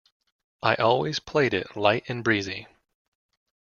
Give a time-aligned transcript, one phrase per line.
[0.63, 2.65] I always played it light and breezy.